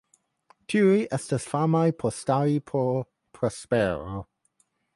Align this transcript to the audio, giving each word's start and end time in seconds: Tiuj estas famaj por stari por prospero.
Tiuj 0.73 0.95
estas 1.17 1.45
famaj 1.49 1.83
por 2.01 2.15
stari 2.21 2.57
por 2.71 2.89
prospero. 3.39 4.19